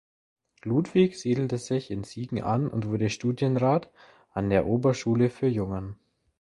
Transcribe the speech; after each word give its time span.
Ludwig 0.63 1.15
siedelte 1.21 1.59
sich 1.59 1.91
in 1.91 2.03
Siegen 2.03 2.41
an 2.41 2.67
und 2.67 2.87
wurde 2.87 3.11
Studienrat 3.11 3.91
an 4.33 4.49
der 4.49 4.65
Oberschule 4.65 5.29
für 5.29 5.45
Jungen. 5.45 5.95